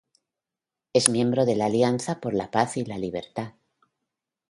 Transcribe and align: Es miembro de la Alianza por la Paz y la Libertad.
Es 0.93 1.09
miembro 1.09 1.45
de 1.45 1.55
la 1.55 1.67
Alianza 1.67 2.19
por 2.21 2.33
la 2.33 2.49
Paz 2.49 2.75
y 2.77 2.85
la 2.85 2.97
Libertad. 2.97 3.53